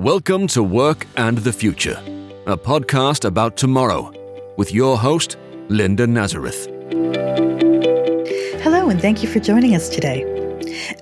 [0.00, 2.02] Welcome to Work and the Future,
[2.46, 4.10] a podcast about tomorrow,
[4.56, 5.36] with your host,
[5.68, 6.68] Linda Nazareth.
[8.62, 10.24] Hello, and thank you for joining us today.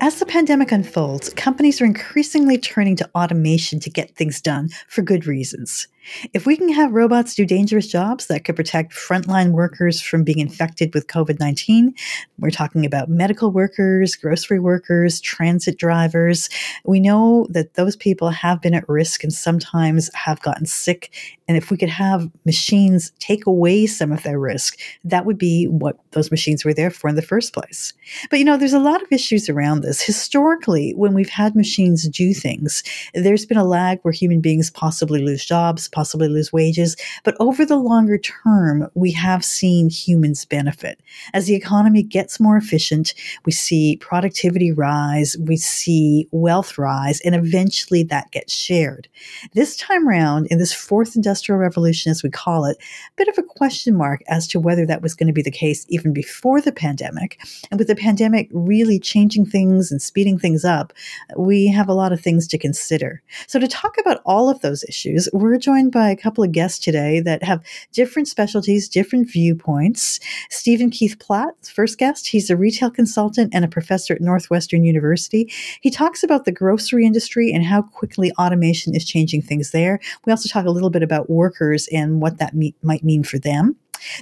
[0.01, 5.03] As the pandemic unfolds, companies are increasingly turning to automation to get things done for
[5.03, 5.87] good reasons.
[6.33, 10.39] If we can have robots do dangerous jobs that could protect frontline workers from being
[10.39, 11.95] infected with COVID 19,
[12.39, 16.49] we're talking about medical workers, grocery workers, transit drivers.
[16.85, 21.13] We know that those people have been at risk and sometimes have gotten sick.
[21.49, 25.67] And if we could have machines take away some of their risk, that would be
[25.67, 27.95] what those machines were there for in the first place.
[28.31, 30.01] But you know, there's a lot of issues around this.
[30.03, 32.83] Historically, when we've had machines do things,
[33.15, 36.97] there's been a lag where human beings possibly lose jobs possibly lose wages.
[37.25, 41.01] But over the longer term, we have seen humans benefit.
[41.35, 47.35] As the economy gets more efficient, we see productivity rise, we see wealth rise, and
[47.35, 49.09] eventually that gets shared.
[49.55, 53.37] This time around, in this fourth industrial revolution, as we call it, a bit of
[53.37, 56.61] a question mark as to whether that was going to be the case even before
[56.61, 57.41] the pandemic.
[57.73, 60.93] And with the pandemic really changing things and speeding things up,
[61.37, 63.21] we have a lot of things to consider.
[63.49, 66.53] So, to talk about all of those issues, we're joined joined by a couple of
[66.53, 70.21] guests today that have different specialties, different viewpoints.
[70.51, 75.51] Stephen Keith Platt, first guest, he's a retail consultant and a professor at Northwestern University.
[75.81, 80.01] He talks about the grocery industry and how quickly automation is changing things there.
[80.25, 83.39] We also talk a little bit about workers and what that me- might mean for
[83.39, 83.77] them.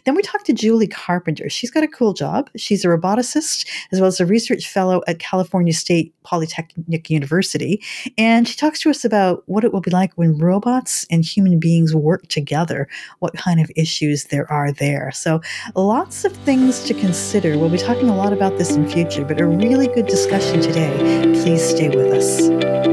[0.04, 1.48] Then we talked to Julie Carpenter.
[1.48, 2.50] She's got a cool job.
[2.56, 7.82] She's a roboticist as well as a research fellow at California State Polytechnic University.
[8.18, 11.58] And she talks to us about what it will be like when robots and human
[11.58, 12.88] beings work together,
[13.20, 15.10] what kind of issues there are there.
[15.12, 15.40] So,
[15.74, 17.58] lots of things to consider.
[17.58, 20.96] We'll be talking a lot about this in future, but a really good discussion today.
[21.42, 22.85] Please stay with us.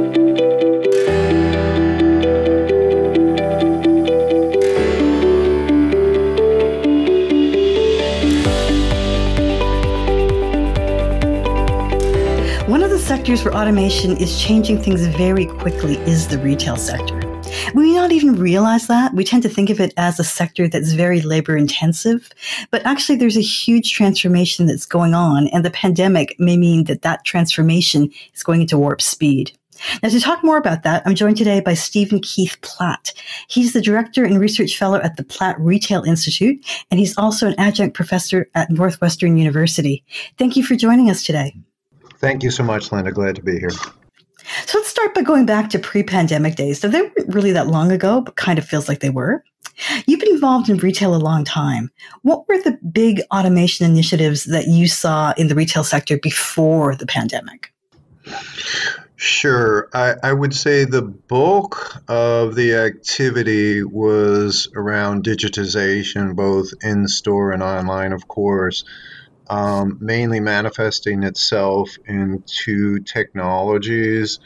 [13.24, 17.18] Sectors where automation is changing things very quickly is the retail sector.
[17.74, 19.14] We not even realize that.
[19.14, 22.30] We tend to think of it as a sector that's very labor intensive,
[22.70, 27.04] but actually there's a huge transformation that's going on, and the pandemic may mean that
[27.04, 29.58] that transformation is going into warp speed.
[30.04, 33.14] Now, to talk more about that, I'm joined today by Stephen Keith Platt.
[33.48, 36.60] He's the director and research fellow at the Platt Retail Institute,
[36.92, 40.04] and he's also an adjunct professor at Northwestern University.
[40.38, 41.56] Thank you for joining us today.
[42.24, 43.12] Thank you so much, Linda.
[43.12, 43.70] Glad to be here.
[43.70, 46.80] So let's start by going back to pre pandemic days.
[46.80, 49.44] So they weren't really that long ago, but kind of feels like they were.
[50.08, 51.92] You've been involved in retail a long time.
[52.22, 57.06] What were the big automation initiatives that you saw in the retail sector before the
[57.06, 57.74] pandemic?
[59.18, 59.90] Sure.
[59.94, 67.52] I, I would say the bulk of the activity was around digitization, both in store
[67.52, 68.86] and online, of course
[69.50, 74.40] um, mainly manifesting itself in two technologies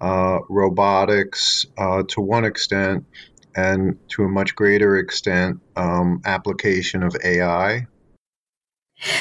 [0.00, 3.04] uh, robotics uh, to one extent,
[3.56, 7.86] and to a much greater extent, um, application of AI.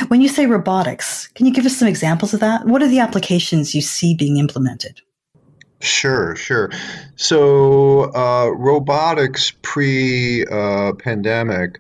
[0.08, 2.66] When you say robotics, can you give us some examples of that?
[2.66, 5.02] What are the applications you see being implemented?
[5.80, 6.72] Sure, sure.
[7.16, 11.80] So, uh, robotics pre uh, pandemic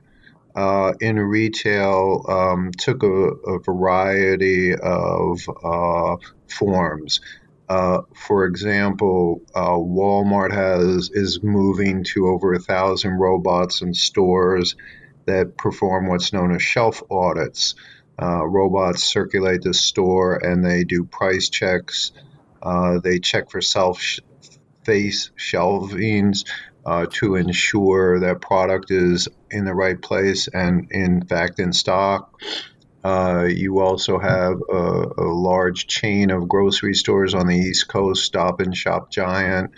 [0.57, 7.21] uh, in retail um, took a, a, variety of uh, forms.
[7.69, 14.75] Uh, for example, uh, Walmart has is moving to over a thousand robots in stores
[15.25, 17.75] that perform what's known as shelf audits.
[18.19, 22.11] Uh, robots circulate the store and they do price checks.
[22.63, 24.01] Uh, they check for self
[24.83, 26.45] face shelvings
[26.87, 32.39] uh, to ensure that product is in the right place and, in fact, in stock.
[33.03, 38.23] Uh, you also have a, a, large chain of grocery stores on the East Coast.
[38.23, 39.71] Stop and Shop Giant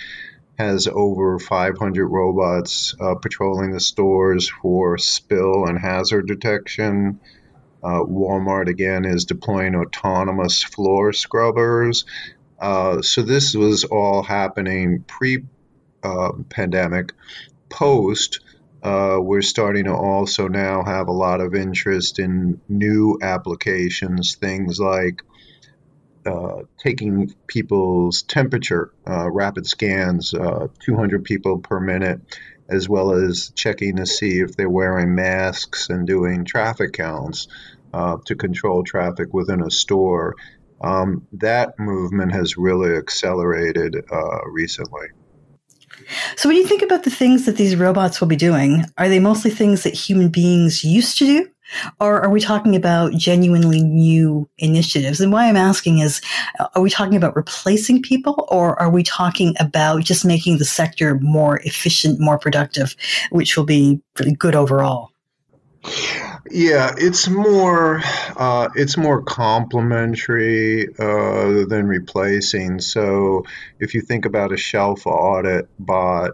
[0.59, 7.19] has over 500 robots uh, patrolling the stores for spill and hazard detection.
[7.83, 12.05] Uh, Walmart again is deploying autonomous floor scrubbers.
[12.59, 15.45] Uh, so this was all happening pre
[16.03, 17.13] uh, pandemic.
[17.69, 18.39] Post,
[18.81, 24.79] uh, we're starting to also now have a lot of interest in new applications, things
[24.79, 25.21] like
[26.25, 32.21] uh, taking people's temperature, uh, rapid scans, uh, 200 people per minute,
[32.69, 37.47] as well as checking to see if they're wearing masks and doing traffic counts
[37.93, 40.35] uh, to control traffic within a store.
[40.81, 43.95] Um, that movement has really accelerated
[44.45, 45.07] recently.
[46.35, 49.19] So, when you think about the things that these robots will be doing, are they
[49.19, 51.47] mostly things that human beings used to do?
[51.99, 55.21] Or are we talking about genuinely new initiatives?
[55.21, 56.21] And why I'm asking is,
[56.59, 60.65] uh, are we talking about replacing people or are we talking about just making the
[60.65, 62.95] sector more efficient, more productive,
[63.31, 65.11] which will be really good overall?
[66.51, 68.01] Yeah, it's more
[68.35, 72.79] uh, it's more complementary uh, than replacing.
[72.81, 73.43] So
[73.79, 76.31] if you think about a shelf audit bot,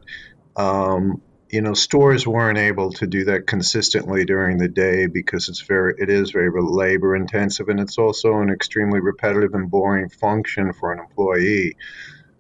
[0.55, 5.61] um, you know stores weren't able to do that consistently during the day because it's
[5.61, 10.71] very it is very labor intensive and it's also an extremely repetitive and boring function
[10.73, 11.75] for an employee.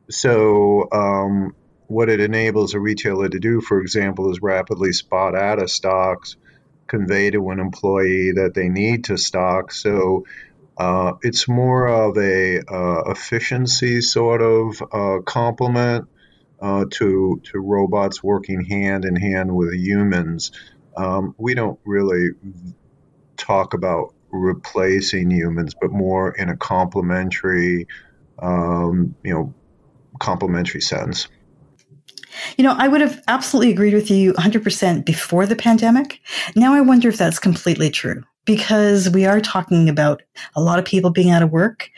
[0.09, 1.55] So um,
[1.87, 6.37] what it enables a retailer to do, for example, is rapidly spot out of stocks
[6.87, 9.71] convey to an employee that they need to stock.
[9.71, 10.25] So
[10.77, 16.07] uh, it's more of a uh, efficiency sort of uh, complement
[16.61, 20.51] uh, to to robots working hand in hand with humans.
[20.97, 22.29] Um, we don't really
[23.37, 27.87] talk about replacing humans, but more in a complementary,
[28.39, 29.53] um, you know,
[30.19, 31.27] complementary sense.
[32.57, 36.21] You know, I would have absolutely agreed with you 100% before the pandemic.
[36.55, 40.21] Now I wonder if that's completely true because we are talking about
[40.55, 41.89] a lot of people being out of work.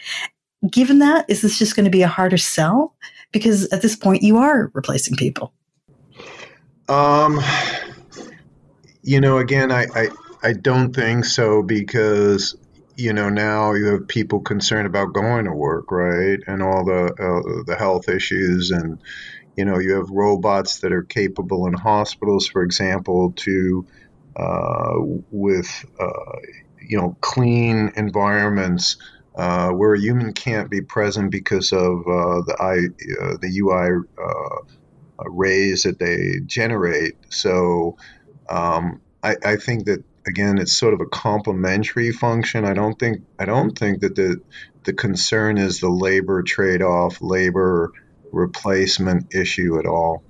[0.69, 2.95] Given that, is this just going to be a harder sell?
[3.31, 5.53] Because at this point, you are replacing people.
[6.89, 7.41] Um,
[9.03, 10.09] you know, again, I, I,
[10.41, 12.55] I don't think so because
[12.95, 17.05] you know now you have people concerned about going to work, right, and all the
[17.05, 18.99] uh, the health issues and
[19.57, 23.87] you know, you have robots that are capable in hospitals, for example, to
[24.35, 24.93] uh,
[25.31, 26.39] with uh,
[26.79, 28.97] you know clean environments
[29.35, 32.73] uh, where a human can't be present because of uh, the I,
[33.23, 37.15] uh, the UV uh, rays that they generate.
[37.29, 37.97] So
[38.47, 42.63] um, I, I think that again, it's sort of a complementary function.
[42.63, 44.39] I don't think I don't think that the
[44.83, 47.91] the concern is the labor trade off, labor
[48.31, 50.23] replacement issue at all.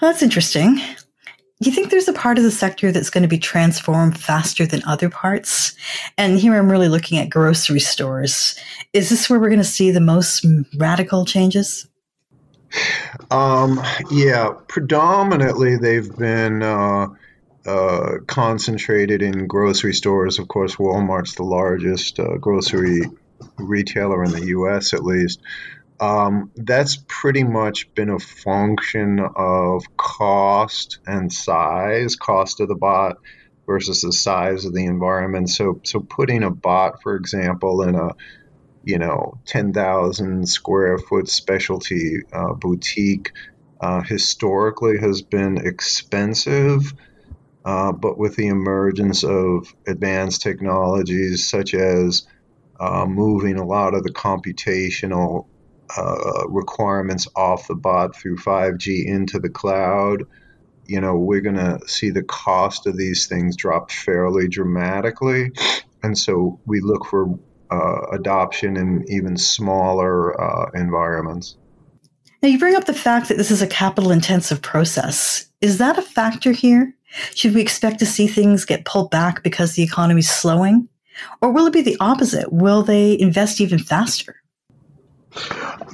[0.00, 0.80] Well, that's interesting.
[1.60, 4.64] Do you think there's a part of the sector that's going to be transformed faster
[4.64, 5.74] than other parts?
[6.16, 8.54] And here I'm really looking at grocery stores.
[8.92, 10.46] Is this where we're going to see the most
[10.76, 11.88] radical changes?
[13.30, 17.08] Um, yeah, predominantly they've been uh,
[17.66, 20.38] uh, concentrated in grocery stores.
[20.38, 23.02] Of course, Walmart's the largest uh, grocery
[23.56, 25.40] retailer in the U.S., at least
[26.00, 33.16] um, that's pretty much been a function of cost and size, cost of the bot
[33.66, 35.50] versus the size of the environment.
[35.50, 38.10] So, so putting a bot, for example, in a
[38.84, 43.32] you know 10,000 square foot specialty uh, boutique
[43.80, 46.92] uh, historically has been expensive.
[47.64, 52.26] Uh, but with the emergence of advanced technologies such as
[52.80, 55.46] uh, moving a lot of the computational
[55.96, 60.24] uh, requirements off the bot through 5G into the cloud,
[60.86, 65.52] you know, we're going to see the cost of these things drop fairly dramatically.
[66.02, 67.38] And so we look for
[67.70, 71.56] uh, adoption in even smaller uh, environments.
[72.42, 75.46] Now, you bring up the fact that this is a capital intensive process.
[75.60, 76.94] Is that a factor here?
[77.34, 80.88] Should we expect to see things get pulled back because the economy is slowing?
[81.42, 82.52] Or will it be the opposite?
[82.52, 84.36] Will they invest even faster?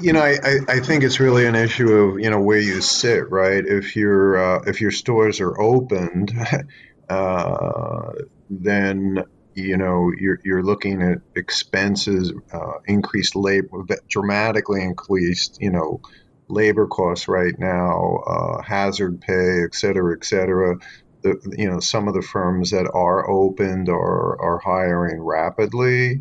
[0.00, 3.30] You know, I, I think it's really an issue of you know where you sit,
[3.30, 3.64] right?
[3.64, 6.32] If your uh, if your stores are opened,
[7.08, 8.12] uh,
[8.50, 9.24] then
[9.54, 16.00] you know you're you're looking at expenses, uh, increased labor, dramatically increased you know
[16.48, 20.76] labor costs right now, uh, hazard pay, et cetera, et cetera.
[21.22, 26.20] The, you know some of the firms that are opened are are hiring rapidly,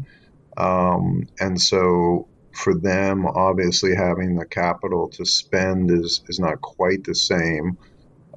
[0.58, 7.04] um, and so for them, obviously having the capital to spend is, is not quite
[7.04, 7.78] the same.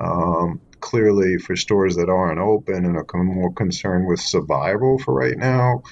[0.00, 5.36] Um, clearly, for stores that aren't open and are more concerned with survival for right
[5.36, 5.82] now,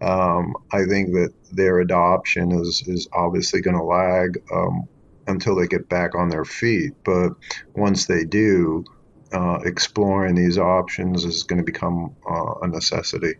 [0.00, 4.88] um, I think that their adoption is, is obviously going to lag um,
[5.26, 6.92] until they get back on their feet.
[7.04, 7.30] But
[7.74, 8.84] once they do,
[9.32, 13.34] uh, exploring these options is going to become uh, a necessity.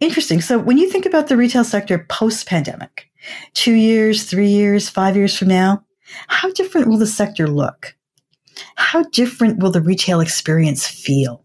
[0.00, 0.40] Interesting.
[0.40, 3.10] So when you think about the retail sector post pandemic,
[3.54, 5.84] two years, three years, five years from now,
[6.28, 7.96] how different will the sector look?
[8.76, 11.44] How different will the retail experience feel?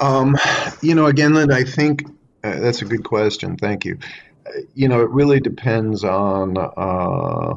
[0.00, 0.36] Um,
[0.82, 2.04] you know, again, Linda, I think
[2.44, 3.56] uh, that's a good question.
[3.56, 3.98] Thank you.
[4.46, 7.54] Uh, you know, it really depends on uh,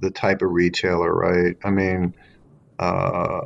[0.00, 1.56] the type of retailer, right?
[1.64, 2.14] I mean,
[2.78, 3.40] uh,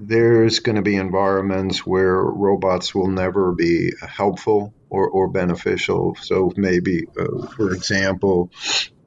[0.00, 6.16] there's going to be environments where robots will never be helpful or, or beneficial.
[6.20, 8.50] So maybe, uh, for example,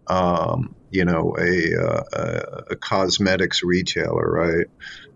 [0.07, 4.67] um, you know, a, uh, a, cosmetics retailer, right,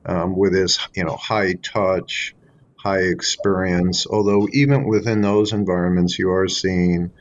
[0.05, 2.33] um, with this, you know, high touch,
[2.77, 4.07] high experience.
[4.07, 7.11] Although even within those environments, you are seeing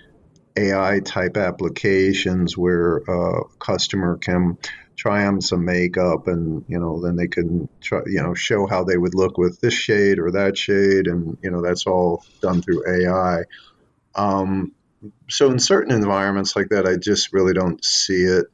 [0.57, 4.57] AI type applications where a customer can
[4.97, 8.85] try on some makeup and you know then they can try you know show how
[8.85, 12.63] they would look with this shade or that shade and you know that's all done
[12.63, 13.43] through AI.
[14.15, 14.73] Um,
[15.29, 18.47] so in certain environments like that, I just really don't see it.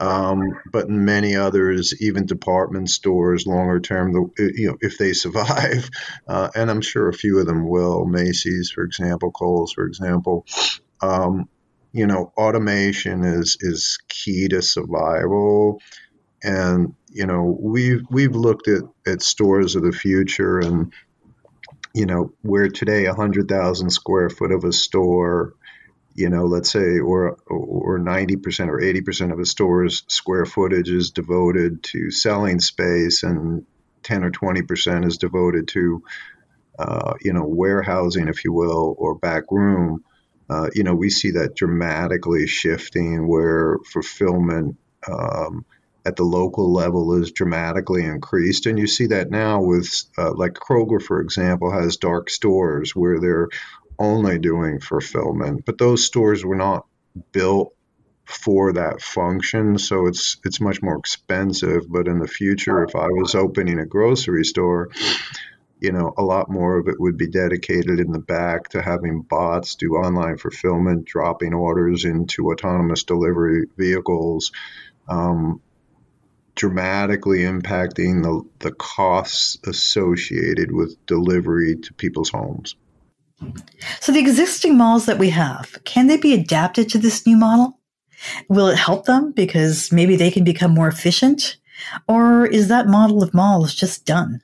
[0.00, 5.12] Um, but in many others, even department stores, longer term, the, you know, if they
[5.12, 5.90] survive,
[6.28, 10.46] uh, and I'm sure a few of them will, Macy's, for example, Kohl's, for example,
[11.02, 11.48] um,
[11.92, 15.80] you know, automation is is key to survival.
[16.42, 20.92] And you know, we've we've looked at at stores of the future, and
[21.94, 25.54] you know, where today a hundred thousand square foot of a store,
[26.14, 30.46] you know, let's say, or or ninety percent or eighty percent of a store's square
[30.46, 33.66] footage is devoted to selling space, and
[34.02, 36.02] ten or twenty percent is devoted to,
[36.78, 40.04] uh, you know, warehousing, if you will, or back room
[40.48, 44.76] uh, you know, we see that dramatically shifting where fulfillment
[45.06, 45.64] um,
[46.06, 48.66] at the local level is dramatically increased.
[48.66, 53.20] And you see that now with, uh, like Kroger, for example, has dark stores where
[53.20, 53.48] they're
[53.98, 56.86] only doing fulfillment, but those stores were not
[57.32, 57.74] built
[58.28, 63.06] for that function so it's it's much more expensive but in the future if i
[63.06, 64.90] was opening a grocery store
[65.80, 69.22] you know, a lot more of it would be dedicated in the back to having
[69.22, 74.52] bots do online fulfillment, dropping orders into autonomous delivery vehicles,
[75.08, 75.60] um,
[76.54, 82.74] dramatically impacting the, the costs associated with delivery to people's homes.
[84.00, 87.78] So, the existing malls that we have, can they be adapted to this new model?
[88.48, 91.56] Will it help them because maybe they can become more efficient?
[92.08, 94.40] Or is that model of malls just done?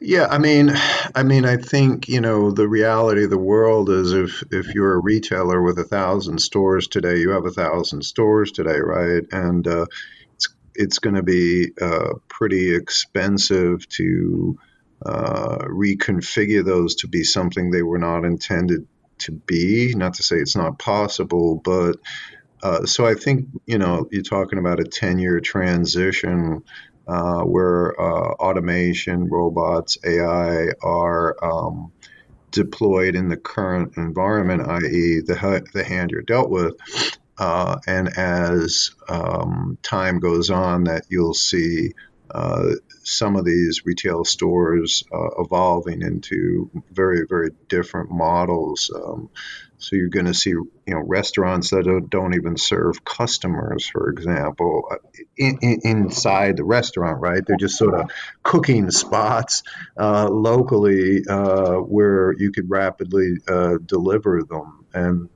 [0.00, 0.70] Yeah, I mean,
[1.14, 4.94] I mean, I think you know the reality of the world is if if you're
[4.94, 9.22] a retailer with a thousand stores today, you have a thousand stores today, right?
[9.32, 9.86] And uh,
[10.34, 14.58] it's it's going to be uh, pretty expensive to
[15.06, 18.86] uh, reconfigure those to be something they were not intended
[19.20, 19.94] to be.
[19.94, 21.96] Not to say it's not possible, but
[22.62, 26.64] uh, so I think you know you're talking about a ten year transition
[27.06, 31.92] uh, where uh, automation, robots, AI are um,
[32.50, 36.74] deployed in the current environment, i.e., the, the hand you're dealt with.
[37.36, 41.92] Uh, and as um, time goes on, that you'll see
[42.30, 42.70] uh,
[43.02, 48.90] some of these retail stores uh, evolving into very, very different models.
[48.94, 49.30] Um,
[49.84, 54.88] so you're going to see, you know, restaurants that don't, even serve customers, for example,
[54.90, 54.96] uh,
[55.36, 57.44] in, in, inside the restaurant, right?
[57.46, 58.10] They're just sort of
[58.42, 59.62] cooking spots
[59.98, 64.86] uh, locally uh, where you could rapidly uh, deliver them.
[64.94, 65.28] And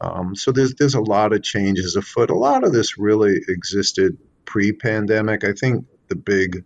[0.00, 2.30] um, so there's there's a lot of changes afoot.
[2.30, 5.44] A lot of this really existed pre-pandemic.
[5.44, 6.64] I think the big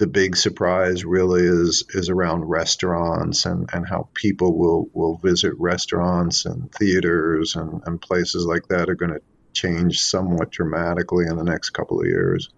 [0.00, 5.52] the big surprise really is is around restaurants and, and how people will, will visit
[5.58, 9.20] restaurants and theaters and, and places like that are going to
[9.52, 12.48] change somewhat dramatically in the next couple of years.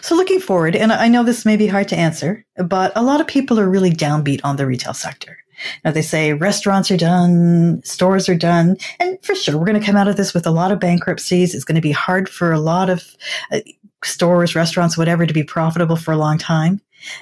[0.00, 3.20] So, looking forward, and I know this may be hard to answer, but a lot
[3.20, 5.36] of people are really downbeat on the retail sector.
[5.84, 9.84] Now, they say restaurants are done, stores are done, and for sure, we're going to
[9.84, 11.54] come out of this with a lot of bankruptcies.
[11.54, 13.04] It's going to be hard for a lot of
[13.52, 13.60] uh,
[14.04, 16.80] stores, restaurants, whatever to be profitable for a long time.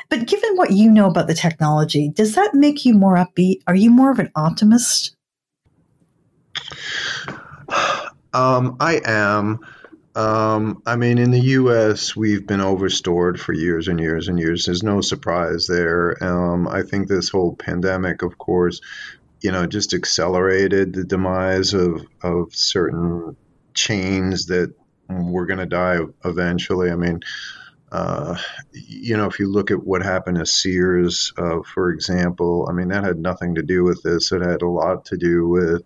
[0.09, 3.61] But given what you know about the technology, does that make you more upbeat?
[3.67, 5.15] Are you more of an optimist?
[8.33, 9.61] Um, I am.
[10.15, 14.67] Um, I mean, in the U.S., we've been overstored for years and years and years.
[14.67, 16.17] There's no surprise there.
[16.23, 18.81] Um, I think this whole pandemic, of course,
[19.41, 23.37] you know, just accelerated the demise of, of certain
[23.75, 24.75] chains that
[25.09, 26.91] we're going to die eventually.
[26.91, 27.21] I mean,
[27.91, 28.37] uh,
[28.73, 32.89] you know, if you look at what happened to Sears, uh, for example, I mean,
[32.89, 34.33] that had nothing to do with this.
[34.33, 35.83] It had a lot to do with,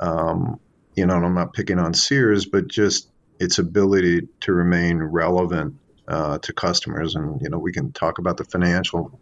[0.00, 0.58] um,
[0.94, 5.76] you know, I'm not picking on Sears, but just its ability to remain relevant
[6.08, 7.14] uh, to customers.
[7.14, 9.20] And, you know, we can talk about the financial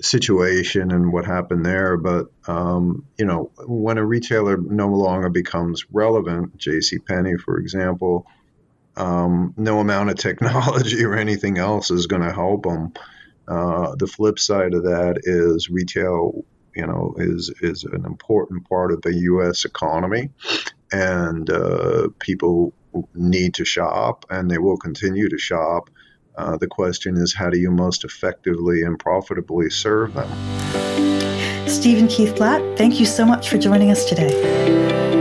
[0.00, 1.96] situation and what happened there.
[1.96, 6.98] But um, you know, when a retailer no longer becomes relevant, J.C.
[6.98, 8.26] Penney, for example,
[8.96, 12.92] um, no amount of technology or anything else is going to help them.
[13.46, 16.44] Uh, the flip side of that is retail.
[16.74, 19.64] You know, is is an important part of the U.S.
[19.64, 20.30] economy,
[20.90, 22.72] and uh, people
[23.14, 25.88] need to shop, and they will continue to shop.
[26.36, 31.68] Uh, the question is, how do you most effectively and profitably serve them?
[31.68, 35.13] Stephen Keith Platt, thank you so much for joining us today.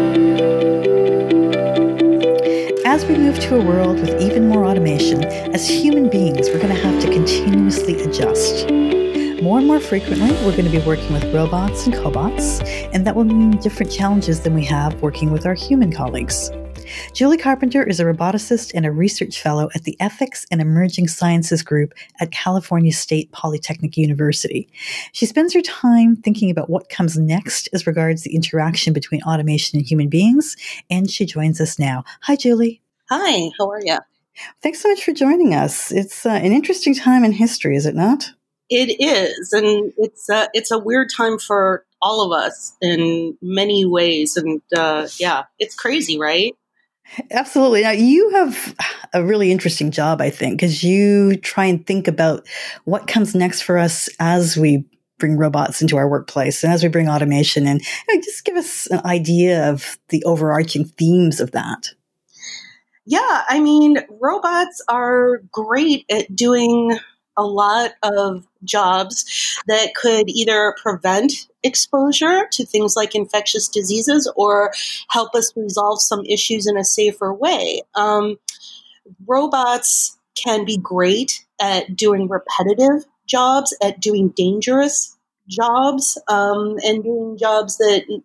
[2.93, 6.75] As we move to a world with even more automation, as human beings, we're going
[6.75, 8.69] to have to continuously adjust.
[9.41, 12.61] More and more frequently, we're going to be working with robots and cobots,
[12.93, 16.51] and that will mean different challenges than we have working with our human colleagues.
[17.13, 21.61] Julie Carpenter is a roboticist and a research fellow at the Ethics and Emerging Sciences
[21.61, 24.69] Group at California State Polytechnic University.
[25.11, 29.77] She spends her time thinking about what comes next as regards the interaction between automation
[29.79, 30.55] and human beings,
[30.89, 32.03] and she joins us now.
[32.21, 32.81] Hi, Julie.
[33.09, 33.97] Hi, how are you?
[34.61, 35.91] Thanks so much for joining us.
[35.91, 38.31] It's uh, an interesting time in history, is it not?
[38.69, 43.85] It is, and it's uh, it's a weird time for all of us in many
[43.85, 46.55] ways, and uh, yeah, it's crazy, right?
[47.31, 47.81] Absolutely.
[47.81, 48.75] Now, you have
[49.13, 52.47] a really interesting job, I think, because you try and think about
[52.85, 54.85] what comes next for us as we
[55.19, 57.65] bring robots into our workplace and as we bring automation
[58.15, 61.93] know, just give us an idea of the overarching themes of that.
[63.05, 66.97] Yeah, I mean, robots are great at doing
[67.37, 74.71] a lot of jobs that could either prevent exposure to things like infectious diseases or
[75.09, 77.81] help us resolve some issues in a safer way.
[77.95, 78.37] Um,
[79.25, 87.37] robots can be great at doing repetitive jobs, at doing dangerous jobs, um, and doing
[87.37, 88.21] jobs that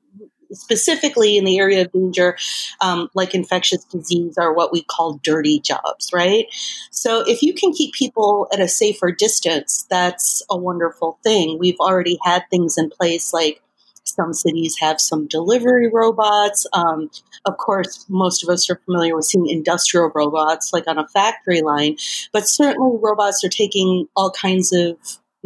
[0.52, 2.36] specifically in the area of danger,
[2.80, 6.46] um, like infectious disease, are what we call dirty jobs, right?
[6.90, 11.58] So if you can keep people at a safer distance, that's a wonderful thing.
[11.58, 13.60] We've already had things in place like
[14.08, 16.66] some cities have some delivery robots.
[16.72, 17.10] Um,
[17.44, 21.60] of course, most of us are familiar with seeing industrial robots like on a factory
[21.60, 21.96] line,
[22.32, 24.96] but certainly robots are taking all kinds of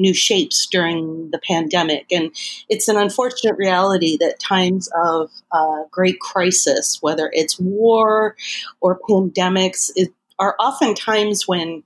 [0.03, 2.07] new shapes during the pandemic.
[2.11, 2.35] And
[2.69, 8.37] it's an unfortunate reality that times of uh, great crisis, whether it's war
[8.81, 11.83] or pandemics, it, are often times when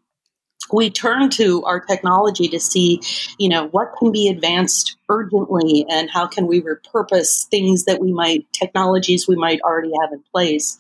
[0.73, 3.01] we turn to our technology to see,
[3.39, 8.13] you know, what can be advanced urgently and how can we repurpose things that we
[8.13, 10.79] might, technologies we might already have in place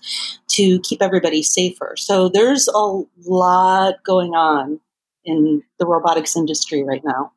[0.49, 1.94] to keep everybody safer.
[1.96, 4.81] So there's a lot going on
[5.26, 7.32] in the robotics industry right now.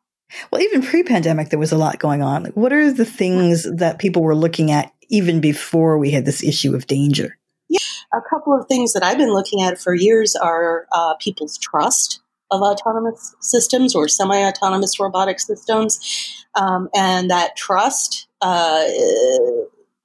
[0.52, 2.46] Well, even pre pandemic, there was a lot going on.
[2.54, 6.76] What are the things that people were looking at even before we had this issue
[6.76, 7.38] of danger?
[7.68, 7.80] Yeah,
[8.14, 12.22] a couple of things that I've been looking at for years are uh, people's trust
[12.52, 16.46] of autonomous systems or semi autonomous robotic systems.
[16.56, 18.84] Um, and that trust uh,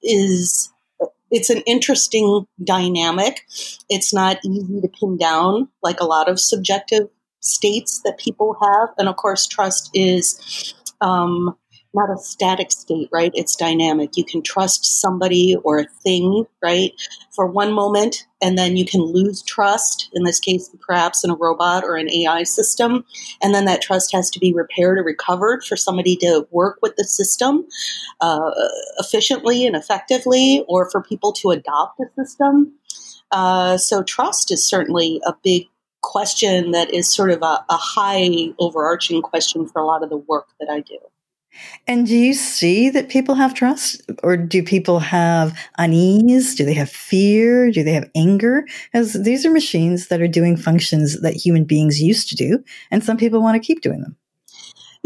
[0.03, 0.71] is
[1.31, 3.45] it's an interesting dynamic.
[3.89, 7.09] It's not easy to pin down like a lot of subjective
[7.45, 8.89] states that people have.
[8.97, 11.55] And of course, trust is um,
[11.95, 13.31] not a static state, right?
[13.33, 14.11] It's dynamic.
[14.15, 16.91] You can trust somebody or a thing, right,
[17.33, 21.35] for one moment, and then you can lose trust, in this case, perhaps in a
[21.35, 23.05] robot or an AI system.
[23.41, 26.95] And then that trust has to be repaired or recovered for somebody to work with
[26.97, 27.65] the system
[28.21, 28.51] uh,
[28.99, 32.73] efficiently and effectively, or for people to adopt the system.
[33.31, 35.67] Uh, so, trust is certainly a big
[36.05, 40.17] question that is sort of a, a high overarching question for a lot of the
[40.17, 40.99] work that I do.
[41.87, 46.53] And do you see that people have trust, or do people have unease?
[46.53, 47.71] Do they have fear?
[47.71, 48.65] Do they have anger?
[48.93, 53.03] As these are machines that are doing functions that human beings used to do, and
[53.03, 54.17] some people want to keep doing them.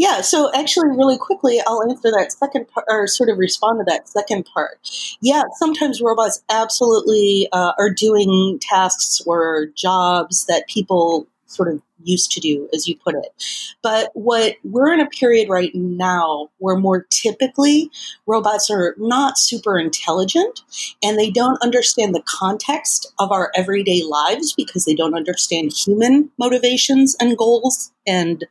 [0.00, 3.84] Yeah, so actually, really quickly, I'll answer that second part, or sort of respond to
[3.84, 4.80] that second part.
[5.20, 12.30] Yeah, sometimes robots absolutely uh, are doing tasks or jobs that people sort of used
[12.32, 13.74] to do, as you put it.
[13.82, 17.90] But what we're in a period right now where more typically
[18.26, 20.62] robots are not super intelligent
[21.02, 26.30] and they don't understand the context of our everyday lives because they don't understand human
[26.38, 28.44] motivations and goals and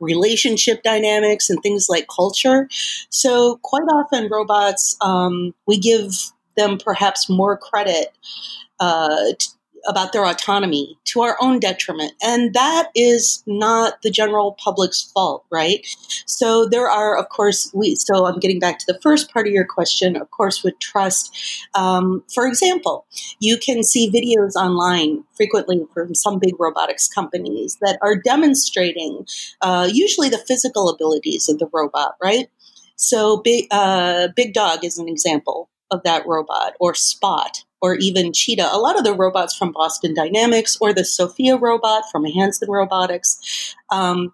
[0.00, 2.68] relationship dynamics and things like culture.
[3.10, 6.12] So, quite often, robots, um, we give
[6.56, 8.16] them perhaps more credit.
[8.80, 9.32] Uh,
[9.86, 12.12] about their autonomy to our own detriment.
[12.22, 15.86] And that is not the general public's fault, right?
[16.26, 19.52] So there are, of course, we, so I'm getting back to the first part of
[19.52, 21.36] your question, of course, with trust.
[21.74, 23.06] Um, for example,
[23.40, 29.26] you can see videos online frequently from some big robotics companies that are demonstrating
[29.60, 32.48] uh, usually the physical abilities of the robot, right?
[32.96, 38.70] So big, uh, BigDog is an example of that robot or Spot or even Cheetah.
[38.72, 43.74] A lot of the robots from Boston Dynamics or the Sophia robot from Hanson Robotics,
[43.90, 44.32] um,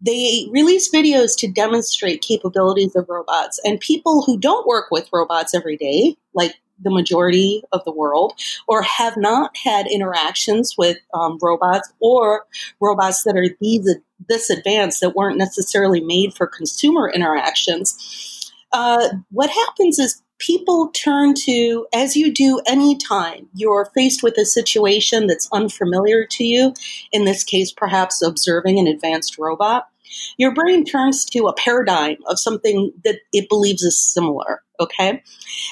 [0.00, 3.60] they release videos to demonstrate capabilities of robots.
[3.64, 8.34] And people who don't work with robots every day, like the majority of the world,
[8.68, 12.44] or have not had interactions with um, robots or
[12.80, 13.88] robots that are these
[14.28, 18.52] this advanced that weren't necessarily made for consumer interactions.
[18.72, 24.44] Uh, what happens is people turn to, as you do anytime you're faced with a
[24.44, 26.74] situation that's unfamiliar to you,
[27.12, 29.88] in this case, perhaps observing an advanced robot,
[30.36, 35.22] your brain turns to a paradigm of something that it believes is similar, okay?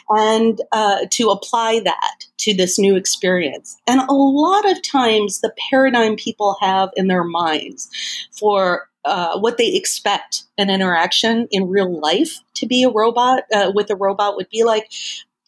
[0.09, 3.77] And uh, to apply that to this new experience.
[3.87, 7.89] And a lot of times, the paradigm people have in their minds
[8.33, 13.73] for uh, what they expect an interaction in real life to be a robot uh,
[13.75, 14.93] with a robot would be like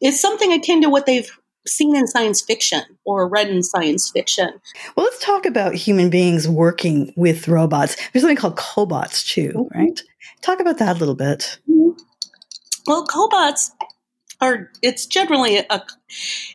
[0.02, 1.30] is something akin to what they've
[1.66, 4.60] seen in science fiction or read in science fiction.
[4.96, 7.96] Well, let's talk about human beings working with robots.
[8.12, 9.78] There's something called cobots too, mm-hmm.
[9.78, 10.02] right?
[10.42, 11.58] Talk about that a little bit.
[11.68, 12.00] Mm-hmm.
[12.86, 13.70] Well, cobots
[14.40, 15.82] are it's generally a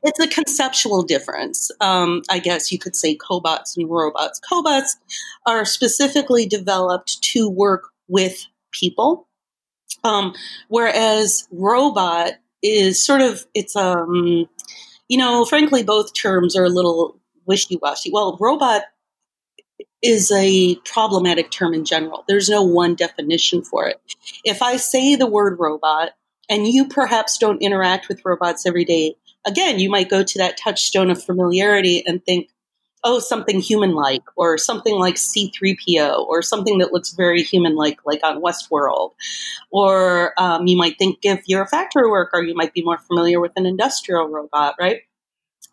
[0.03, 1.71] it's a conceptual difference.
[1.81, 4.39] Um, I guess you could say cobots and robots.
[4.51, 4.91] Cobots
[5.45, 9.27] are specifically developed to work with people,
[10.03, 10.33] um,
[10.67, 14.47] whereas robot is sort of it's um
[15.09, 18.11] you know, frankly, both terms are a little wishy washy.
[18.13, 18.83] Well, robot
[20.01, 22.23] is a problematic term in general.
[22.27, 23.99] There's no one definition for it.
[24.45, 26.11] If I say the word robot
[26.47, 30.57] and you perhaps don't interact with robots every day, again, you might go to that
[30.57, 32.49] touchstone of familiarity and think,
[33.03, 37.99] oh, something human like, or something like C3PO, or something that looks very human like,
[38.05, 39.11] like on Westworld.
[39.71, 43.39] Or um, you might think if you're a factory worker, you might be more familiar
[43.39, 45.01] with an industrial robot, right?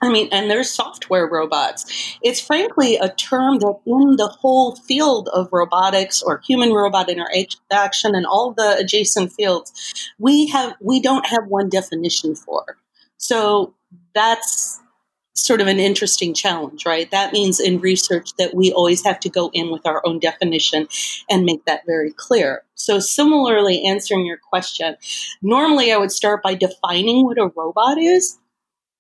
[0.03, 2.19] I mean, and there's software robots.
[2.23, 8.15] It's frankly a term that in the whole field of robotics or human robot interaction
[8.15, 12.77] and all the adjacent fields, we have we don't have one definition for.
[13.17, 13.75] So
[14.15, 14.81] that's
[15.37, 17.11] sort of an interesting challenge, right?
[17.11, 20.89] That means in research that we always have to go in with our own definition
[21.31, 22.63] and make that very clear.
[22.75, 24.97] So, similarly, answering your question,
[25.43, 28.39] normally I would start by defining what a robot is.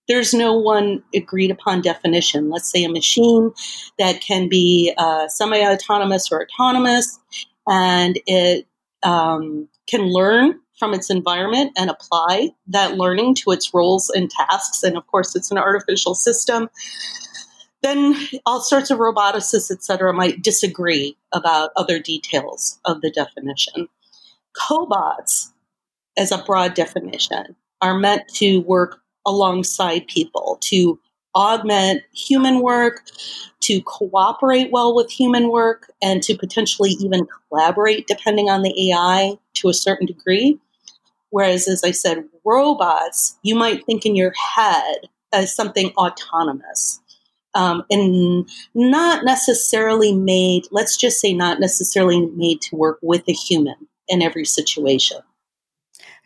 [0.08, 2.50] There's no one agreed upon definition.
[2.50, 3.52] Let's say a machine
[3.98, 7.18] that can be uh, semi autonomous or autonomous,
[7.66, 8.66] and it
[9.02, 14.82] um, can learn from its environment and apply that learning to its roles and tasks.
[14.82, 16.68] And of course, it's an artificial system.
[17.82, 23.88] Then all sorts of roboticists, et cetera, might disagree about other details of the definition.
[24.56, 25.52] Cobots,
[26.16, 30.98] as a broad definition, are meant to work alongside people, to
[31.34, 33.02] augment human work,
[33.60, 39.36] to cooperate well with human work, and to potentially even collaborate, depending on the AI,
[39.54, 40.58] to a certain degree.
[41.30, 47.00] Whereas, as I said, robots, you might think in your head as something autonomous.
[47.54, 53.32] Um, and not necessarily made, let's just say, not necessarily made to work with a
[53.32, 55.18] human in every situation.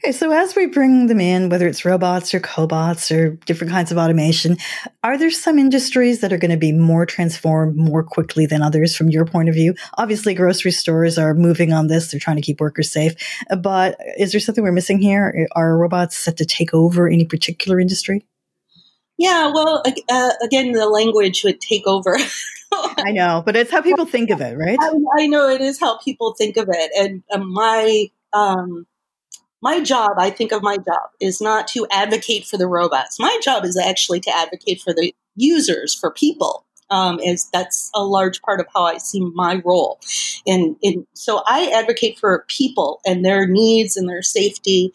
[0.03, 3.93] Okay, so as we bring them in, whether it's robots or cobots or different kinds
[3.93, 4.57] of automation,
[5.05, 8.97] are there some industries that are going to be more transformed more quickly than others
[8.97, 9.75] from your point of view?
[9.99, 12.11] Obviously, grocery stores are moving on this.
[12.11, 13.15] They're trying to keep workers safe.
[13.63, 15.47] But is there something we're missing here?
[15.55, 18.25] Are robots set to take over any particular industry?
[19.19, 22.17] Yeah, well, uh, again, the language would take over.
[22.73, 24.79] I know, but it's how people think of it, right?
[24.81, 26.91] I, I know it is how people think of it.
[26.99, 28.87] And uh, my, um,
[29.63, 33.19] my job, I think of my job, is not to advocate for the robots.
[33.21, 36.65] My job is actually to advocate for the users, for people.
[36.93, 40.01] Um, is that's a large part of how I see my role,
[40.45, 44.93] and, and so I advocate for people and their needs and their safety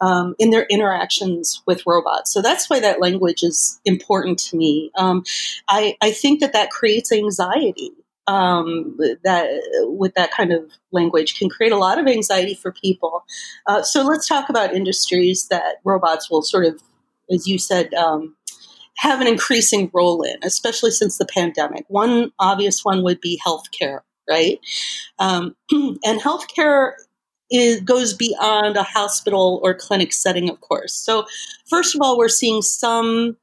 [0.00, 2.32] um, in their interactions with robots.
[2.32, 4.90] So that's why that language is important to me.
[4.98, 5.22] Um,
[5.68, 7.92] I, I think that that creates anxiety
[8.26, 9.48] um, that
[9.84, 13.24] with that kind of language can create a lot of anxiety for people.
[13.66, 16.82] Uh, so let's talk about industries that robots will sort of,
[17.30, 18.36] as you said, um,
[18.98, 21.84] have an increasing role in, especially since the pandemic.
[21.88, 24.58] One obvious one would be healthcare, right?
[25.18, 26.92] Um, and healthcare
[27.50, 30.94] is, goes beyond a hospital or clinic setting, of course.
[30.94, 31.26] So,
[31.68, 33.36] first of all, we're seeing some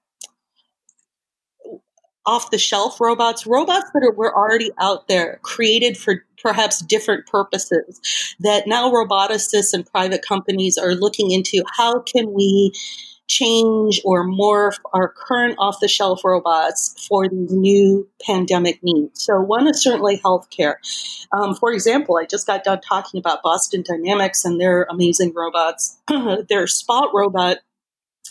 [2.25, 7.25] off the shelf robots, robots that are, were already out there, created for perhaps different
[7.27, 7.99] purposes,
[8.39, 12.71] that now roboticists and private companies are looking into how can we
[13.27, 19.23] change or morph our current off the shelf robots for these new pandemic needs.
[19.23, 20.75] So, one is certainly healthcare.
[21.31, 25.97] Um, for example, I just got done talking about Boston Dynamics and their amazing robots.
[26.49, 27.57] their Spot robot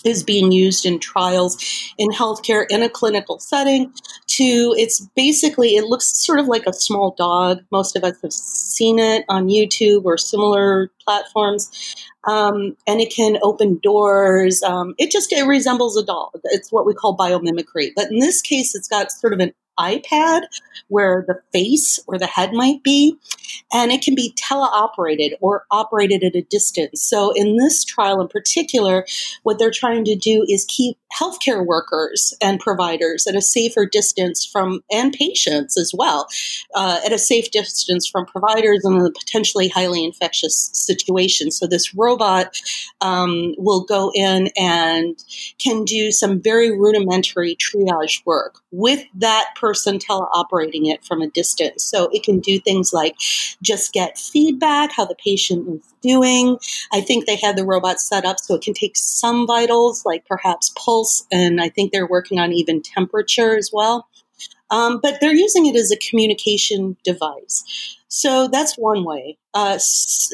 [0.04, 1.56] is being used in trials
[1.98, 3.92] in healthcare in a clinical setting
[4.26, 7.60] to it's basically it looks sort of like a small dog.
[7.70, 11.70] Most of us have seen it on youtube or similar platforms.
[12.24, 14.62] Um, and it can open doors.
[14.62, 16.30] Um, it just it resembles a dog.
[16.44, 17.90] It's what we call biomimicry.
[17.96, 20.42] But in this case it's got sort of an iPad
[20.88, 23.16] where the face or the head might be,
[23.72, 27.02] and it can be teleoperated or operated at a distance.
[27.02, 29.06] So, in this trial in particular,
[29.42, 34.44] what they're trying to do is keep healthcare workers and providers at a safer distance
[34.44, 36.28] from, and patients as well,
[36.74, 41.50] uh, at a safe distance from providers in a potentially highly infectious situation.
[41.50, 42.60] So, this robot
[43.00, 45.22] um, will go in and
[45.58, 51.84] can do some very rudimentary triage work with that person teleoperating it from a distance.
[51.84, 53.16] So it can do things like
[53.62, 56.58] just get feedback, how the patient is doing.
[56.92, 60.26] I think they had the robot set up so it can take some vitals, like
[60.26, 64.08] perhaps pulse, and I think they're working on even temperature as well.
[64.70, 67.96] Um, but they're using it as a communication device.
[68.08, 69.38] So that's one way.
[69.54, 69.78] Uh,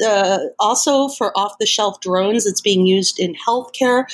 [0.05, 4.05] uh, also, for off the shelf drones, it's being used in healthcare,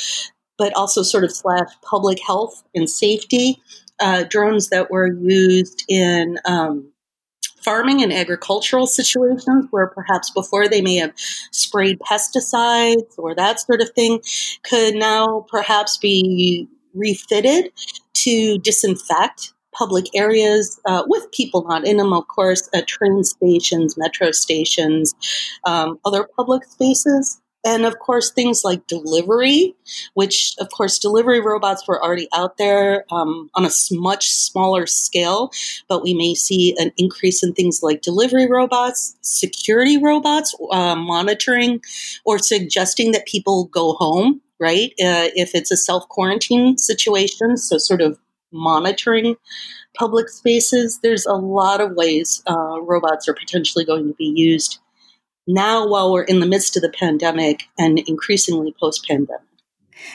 [0.57, 3.61] but also sort of slash public health and safety
[3.99, 6.91] uh, drones that were used in um,
[7.65, 11.11] farming and agricultural situations where perhaps before they may have
[11.51, 14.21] sprayed pesticides or that sort of thing
[14.63, 17.71] could now perhaps be refitted
[18.13, 23.97] to disinfect public areas uh, with people not in them, of course, at train stations,
[23.97, 25.13] metro stations,
[25.65, 27.41] um, other public spaces.
[27.65, 29.75] And of course, things like delivery,
[30.13, 35.51] which of course, delivery robots were already out there um, on a much smaller scale,
[35.89, 41.81] but we may see an increase in things like delivery robots, security robots, uh, monitoring
[42.23, 44.91] or suggesting that people go home, right?
[45.03, 48.19] Uh, if it's a self quarantine situation, so sort of
[48.51, 49.35] monitoring
[49.95, 50.99] public spaces.
[51.01, 54.79] There's a lot of ways uh, robots are potentially going to be used
[55.47, 59.41] now while we're in the midst of the pandemic and increasingly post pandemic.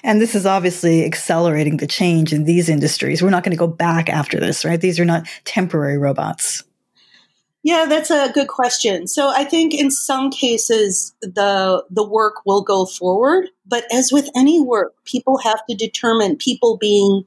[0.03, 3.23] And this is obviously accelerating the change in these industries.
[3.23, 4.81] We're not going to go back after this, right?
[4.81, 6.65] These are not temporary robots.
[7.63, 9.07] Yeah, that's a good question.
[9.07, 14.31] So I think in some cases the the work will go forward, but as with
[14.35, 17.25] any work, people have to determine people being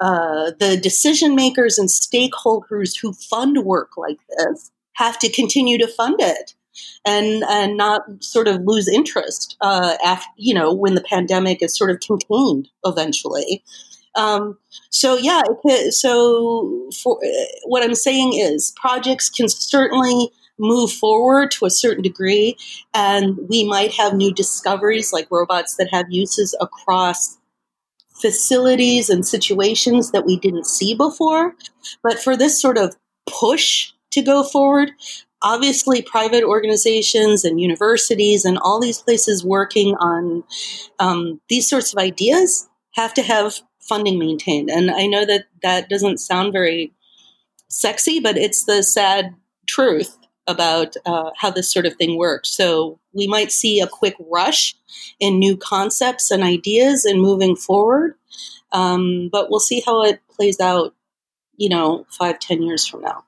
[0.00, 5.86] uh, the decision makers and stakeholders who fund work like this have to continue to
[5.86, 6.54] fund it
[7.04, 11.76] and and not sort of lose interest uh, after you know when the pandemic is
[11.76, 13.62] sort of contained eventually.
[14.14, 14.58] Um,
[14.90, 15.42] so yeah,
[15.90, 17.20] so for
[17.64, 22.56] what I'm saying is projects can certainly move forward to a certain degree,
[22.94, 27.38] and we might have new discoveries like robots that have uses across
[28.20, 31.54] facilities and situations that we didn't see before.
[32.02, 32.96] But for this sort of
[33.28, 34.92] push to go forward,
[35.42, 40.44] obviously private organizations and universities and all these places working on
[40.98, 44.70] um, these sorts of ideas have to have funding maintained.
[44.70, 46.92] And i know that that doesn't sound very
[47.68, 49.34] sexy but it's the sad
[49.66, 52.48] truth about uh, how this sort of thing works.
[52.48, 54.74] So we might see a quick rush
[55.20, 58.14] in new concepts and ideas and moving forward
[58.72, 60.94] um, but we'll see how it plays out
[61.56, 63.24] you know five ten years from now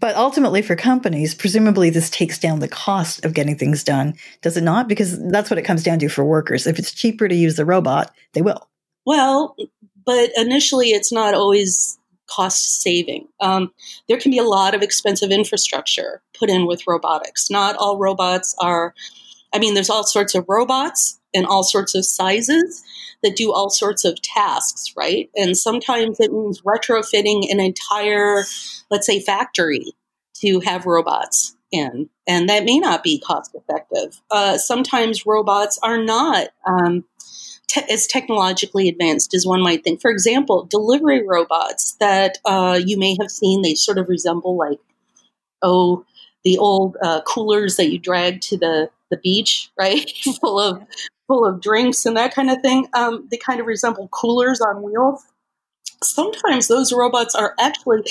[0.00, 4.56] but ultimately, for companies, presumably this takes down the cost of getting things done, does
[4.56, 4.88] it not?
[4.88, 6.66] Because that's what it comes down to for workers.
[6.66, 8.68] If it's cheaper to use the robot, they will.
[9.04, 9.56] Well,
[10.04, 13.28] but initially, it's not always cost saving.
[13.40, 13.72] Um,
[14.08, 17.50] there can be a lot of expensive infrastructure put in with robotics.
[17.50, 18.94] Not all robots are,
[19.52, 22.82] I mean, there's all sorts of robots and all sorts of sizes
[23.22, 25.30] that do all sorts of tasks, right?
[25.36, 28.44] And sometimes it means retrofitting an entire,
[28.90, 29.92] let's say, factory
[30.40, 34.20] to have robots in, and that may not be cost effective.
[34.30, 36.48] Uh, sometimes robots are not.
[36.66, 37.04] Um,
[37.66, 40.00] te- as technologically advanced as one might think.
[40.00, 44.78] For example, delivery robots that uh, you may have seen, they sort of resemble like,
[45.62, 46.04] oh,
[46.44, 50.10] the old uh, coolers that you drag to the, the beach, right?
[50.40, 50.82] full of
[51.26, 52.88] full of drinks and that kind of thing.
[52.94, 55.24] Um, they kind of resemble coolers on wheels.
[56.02, 58.02] Sometimes those robots are actually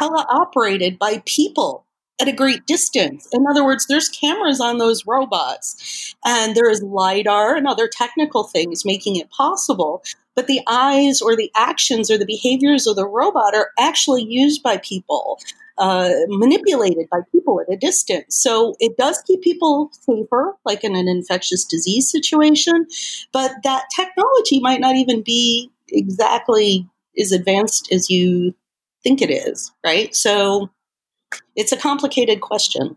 [0.00, 1.84] teleoperated by people
[2.22, 3.28] at a great distance.
[3.32, 8.44] In other words, there's cameras on those robots, and there is LIDAR and other technical
[8.44, 10.04] things making it possible.
[10.36, 14.62] But the eyes or the actions or the behaviors of the robot are actually used
[14.62, 15.40] by people,
[15.78, 18.36] uh, manipulated by people at a distance.
[18.36, 22.86] So it does keep people safer, like in an infectious disease situation.
[23.32, 26.88] But that technology might not even be exactly
[27.20, 28.54] as advanced as you
[29.02, 30.14] think it is, right?
[30.14, 30.70] So
[31.56, 32.96] it's a complicated question.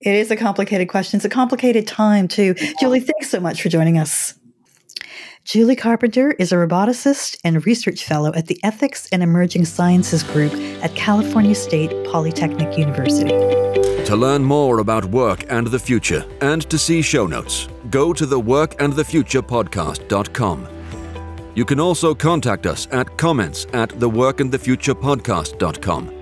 [0.00, 1.18] It is a complicated question.
[1.18, 2.54] It's a complicated time, too.
[2.80, 4.34] Julie, thanks so much for joining us.
[5.44, 10.52] Julie Carpenter is a roboticist and research fellow at the Ethics and Emerging Sciences Group
[10.82, 13.30] at California State Polytechnic University.
[14.04, 18.26] To learn more about work and the future and to see show notes, go to
[18.26, 20.68] the workandthefuturepodcast.com.
[21.54, 26.21] You can also contact us at comments at theworkandthefuturepodcast.com.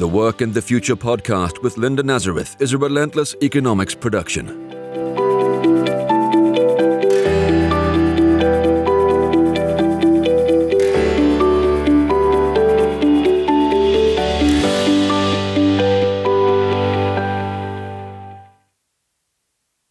[0.00, 4.69] The Work and the Future podcast with Linda Nazareth is a relentless economics production.